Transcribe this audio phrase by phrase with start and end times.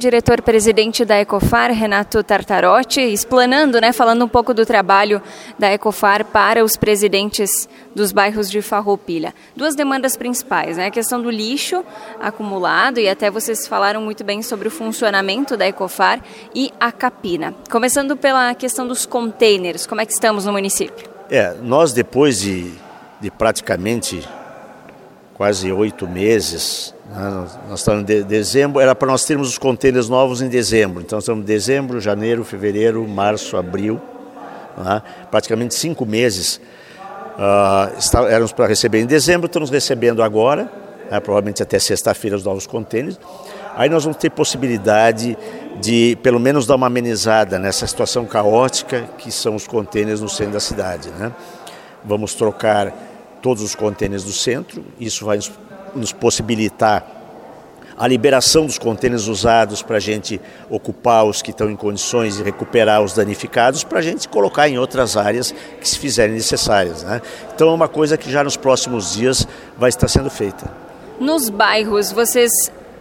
[0.00, 5.20] Diretor-presidente da Ecofar, Renato Tartarotti, explanando, né, falando um pouco do trabalho
[5.58, 9.34] da Ecofar para os presidentes dos bairros de Farroupilha.
[9.56, 11.84] Duas demandas principais, né, a questão do lixo
[12.20, 16.20] acumulado e até vocês falaram muito bem sobre o funcionamento da Ecofar
[16.54, 17.52] e a capina.
[17.68, 21.10] Começando pela questão dos containers, como é que estamos no município?
[21.28, 22.70] É, nós depois de,
[23.20, 24.24] de praticamente
[25.38, 26.92] quase oito meses.
[27.08, 27.46] Né?
[27.70, 31.00] Nós estamos em dezembro, era para nós termos os contêineres novos em dezembro.
[31.00, 34.00] Então estamos em dezembro, janeiro, fevereiro, março, abril,
[34.76, 35.00] né?
[35.30, 36.60] praticamente cinco meses.
[37.36, 40.68] Uh, está, éramos para receber em dezembro, estamos recebendo agora,
[41.08, 41.20] né?
[41.20, 43.18] provavelmente até sexta-feira, os novos contêineres.
[43.76, 45.38] Aí nós vamos ter possibilidade
[45.80, 50.54] de, pelo menos, dar uma amenizada nessa situação caótica que são os contêineres no centro
[50.54, 51.10] da cidade.
[51.10, 51.30] Né?
[52.04, 52.92] Vamos trocar
[53.42, 54.84] todos os contêineres do centro.
[54.98, 55.38] Isso vai
[55.94, 57.18] nos, possibilitar
[57.98, 62.44] a liberação dos contêineres usados para a gente ocupar os que estão em condições de
[62.44, 67.02] recuperar os danificados, para a gente colocar em outras áreas que se fizerem necessárias.
[67.02, 67.20] Né?
[67.52, 70.70] Então é uma coisa que já nos próximos dias vai estar sendo feita.
[71.18, 72.52] Nos bairros, vocês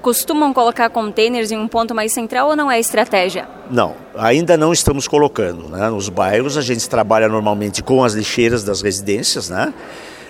[0.01, 3.47] costumam colocar containers em um ponto mais central ou não é estratégia?
[3.69, 5.69] Não, ainda não estamos colocando.
[5.69, 5.89] Né?
[5.89, 9.73] Nos bairros a gente trabalha normalmente com as lixeiras das residências, né?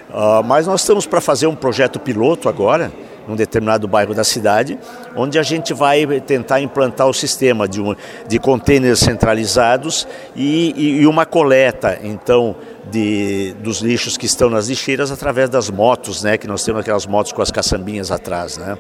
[0.10, 2.92] Uh, mas nós estamos para fazer um projeto piloto agora,
[3.28, 4.80] num determinado bairro da cidade,
[5.16, 7.94] onde a gente vai tentar implantar o sistema de, um,
[8.26, 12.56] de containers centralizados e, e, e uma coleta, então,
[12.90, 17.06] de, dos lixos que estão nas lixeiras através das motos, né, que nós temos aquelas
[17.06, 18.58] motos com as caçambinhas atrás.
[18.58, 18.78] Né.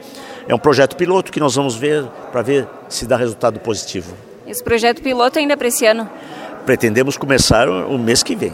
[0.47, 4.13] É um projeto piloto que nós vamos ver para ver se dá resultado positivo.
[4.47, 6.09] Esse projeto piloto ainda é para esse ano?
[6.65, 8.53] Pretendemos começar o mês que vem.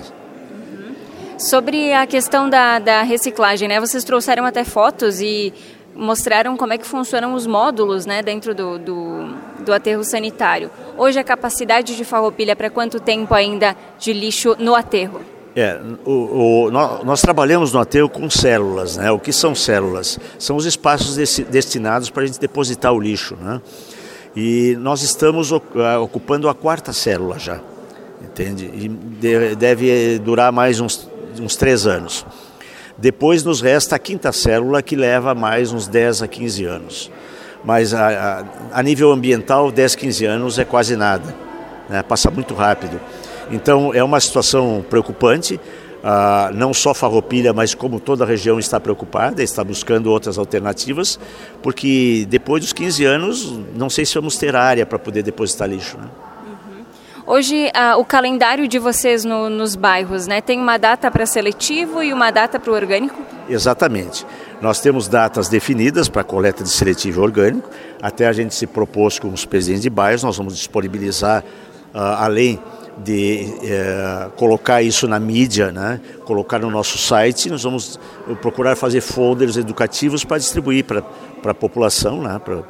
[1.44, 3.78] Sobre a questão da, da reciclagem, né?
[3.78, 5.54] Vocês trouxeram até fotos e
[5.94, 10.72] mostraram como é que funcionam os módulos né, dentro do, do, do aterro sanitário.
[10.98, 15.20] Hoje a capacidade de farroupilha para quanto tempo ainda de lixo no aterro?
[15.54, 19.12] É, o, o, nós, trabalhamos no aterro com células, né?
[19.12, 20.18] O que são células?
[20.40, 23.62] São os espaços desse, destinados para a gente depositar o lixo, né?
[24.34, 27.60] E nós estamos ocupando a quarta célula já,
[28.24, 28.64] entende?
[28.74, 28.88] E
[29.58, 31.12] deve durar mais uns
[31.42, 32.26] uns três anos.
[32.98, 37.12] Depois nos resta a quinta célula, que leva mais uns 10 a 15 anos.
[37.64, 41.34] Mas a, a, a nível ambiental, 10, 15 anos é quase nada,
[41.90, 42.04] né?
[42.04, 43.00] passa muito rápido.
[43.52, 45.60] Então é uma situação preocupante.
[46.06, 51.18] Ah, não só Farroupilha, mas como toda a região está preocupada, está buscando outras alternativas,
[51.62, 55.98] porque depois dos 15 anos, não sei se vamos ter área para poder depositar lixo.
[55.98, 56.10] Né?
[57.26, 60.42] Hoje, uh, o calendário de vocês no, nos bairros, né?
[60.42, 63.22] Tem uma data para seletivo e uma data para o orgânico?
[63.48, 64.26] Exatamente.
[64.62, 67.70] Nós temos datas definidas para coleta de seletivo orgânico.
[68.02, 71.46] Até a gente se propôs com os presidentes de bairros, nós vamos disponibilizar,
[71.94, 72.62] uh, além
[72.98, 76.00] de uh, colocar isso na mídia, né?
[76.26, 78.00] colocar no nosso site, nós vamos
[78.42, 81.04] procurar fazer folders educativos para distribuir para
[81.44, 82.40] a população, né?
[82.40, 82.64] para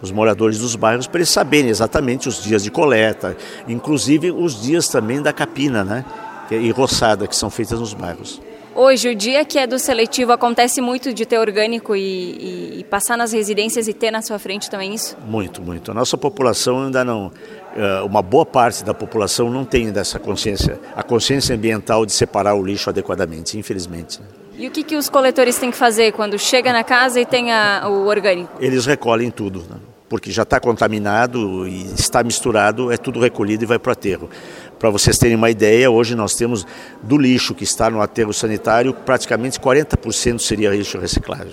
[0.00, 4.88] os moradores dos bairros, para eles saberem exatamente os dias de coleta, inclusive os dias
[4.88, 6.04] também da capina né?
[6.50, 8.40] e roçada que são feitas nos bairros.
[8.78, 13.16] Hoje, o dia que é do seletivo, acontece muito de ter orgânico e, e, passar
[13.16, 15.16] nas residências e ter na sua frente também isso?
[15.26, 15.90] Muito, muito.
[15.90, 17.32] A nossa população ainda não.
[17.74, 22.54] Eh, uma boa parte da população não tem dessa consciência, a consciência ambiental de separar
[22.54, 24.20] o lixo adequadamente, infelizmente.
[24.58, 27.52] E o que, que os coletores têm que fazer quando chega na casa e tem
[27.52, 28.58] a, o orgânico?
[28.60, 29.60] Eles recolhem tudo.
[29.60, 29.76] Né?
[30.08, 34.30] Porque já está contaminado e está misturado, é tudo recolhido e vai para o aterro.
[34.78, 36.66] Para vocês terem uma ideia, hoje nós temos
[37.02, 41.52] do lixo que está no aterro sanitário, praticamente 40% seria lixo reciclável.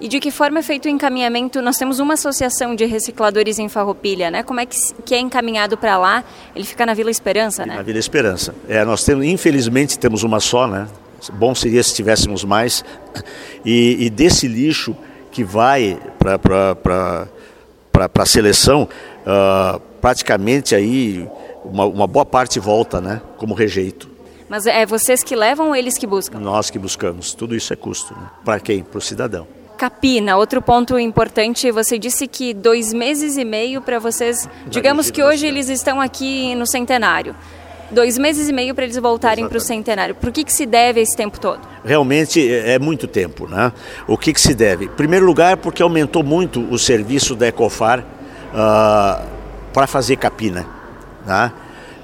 [0.00, 1.60] E de que forma é feito o encaminhamento?
[1.60, 4.44] Nós temos uma associação de recicladores em Farroupilha, né?
[4.44, 6.22] Como é que, que é encaminhado para lá?
[6.54, 7.74] Ele fica na Vila Esperança, né?
[7.74, 8.54] Na Vila Esperança.
[8.68, 10.86] É, nós temos, infelizmente, temos uma só, né?
[11.32, 12.84] Bom seria se tivéssemos mais.
[13.64, 14.96] E, e desse lixo
[15.32, 17.26] que vai para
[18.06, 18.86] para a seleção,
[19.22, 21.26] uh, praticamente aí
[21.64, 24.10] uma, uma, boa parte volta, né, como rejeito.
[24.46, 26.38] Mas é vocês que levam ou eles que buscam?
[26.38, 27.32] Nós que buscamos.
[27.32, 28.14] Tudo isso é custo.
[28.14, 28.26] Né?
[28.44, 28.82] Para quem?
[28.82, 29.46] Para o cidadão.
[29.78, 35.22] Capina, outro ponto importante, você disse que dois meses e meio para vocês, digamos que
[35.22, 37.34] hoje eles estão aqui no centenário
[37.90, 40.14] dois meses e meio para eles voltarem para o centenário.
[40.14, 41.60] Por que, que se deve esse tempo todo?
[41.84, 43.72] Realmente é, é muito tempo, né?
[44.06, 44.86] O que, que se deve?
[44.86, 49.26] Em primeiro lugar, porque aumentou muito o serviço da Ecofar uh,
[49.72, 50.66] para fazer capina,
[51.26, 51.52] né?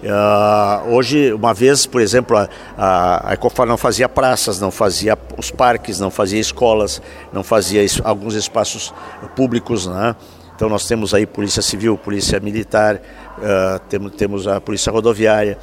[0.04, 2.46] Uh, hoje, uma vez, por exemplo, a,
[2.76, 7.00] a, a, Ecofar não fazia praças, não fazia os parques, não fazia escolas,
[7.32, 8.92] não fazia es, alguns espaços
[9.34, 10.14] públicos, né?
[10.54, 15.58] Então nós temos aí Polícia Civil, Polícia Militar, uh, temos, temos a Polícia Rodoviária,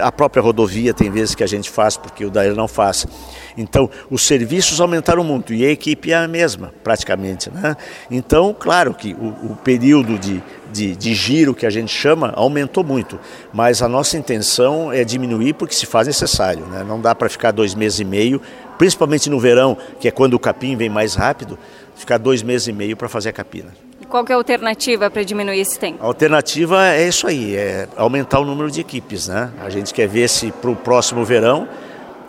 [0.00, 3.06] a própria rodovia tem vezes que a gente faz porque o Daíra não faz.
[3.56, 7.50] Então, os serviços aumentaram muito e a equipe é a mesma, praticamente.
[7.50, 7.76] Né?
[8.10, 10.42] Então, claro que o, o período de,
[10.72, 13.18] de, de, giro que a gente chama aumentou muito,
[13.52, 16.66] mas a nossa intenção é diminuir porque se faz necessário.
[16.66, 16.84] Né?
[16.86, 18.40] Não dá para ficar dois meses e meio,
[18.76, 21.58] principalmente no verão, que é quando o capim vem mais rápido,
[21.96, 23.87] ficar dois meses e meio para fazer a capina.
[24.08, 26.02] Qual é a alternativa para diminuir esse tempo?
[26.02, 29.50] A alternativa é isso aí, é aumentar o número de equipes, né?
[29.60, 31.68] A gente quer ver se para o próximo verão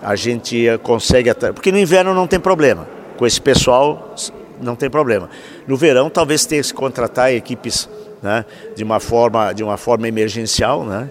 [0.01, 2.87] a gente consegue, porque no inverno não tem problema,
[3.17, 4.13] com esse pessoal
[4.61, 5.29] não tem problema.
[5.67, 7.87] No verão talvez tenha que contratar equipes,
[8.21, 8.43] né?
[8.75, 11.09] De uma forma, de uma forma emergencial, né?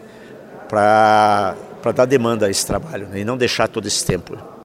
[0.69, 3.21] Para para dar demanda a esse trabalho né?
[3.21, 4.37] e não deixar todo esse tempo.